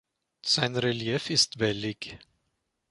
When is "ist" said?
1.29-1.59